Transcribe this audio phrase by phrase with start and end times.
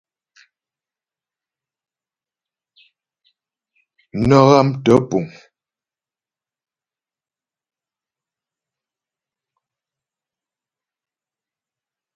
[4.27, 5.25] Nə́ ghámtə́ puŋ.